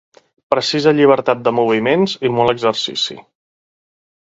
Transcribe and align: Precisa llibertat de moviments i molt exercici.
Precisa 0.53 0.93
llibertat 0.99 1.43
de 1.49 1.53
moviments 1.59 2.17
i 2.31 2.33
molt 2.39 2.55
exercici. 2.57 3.21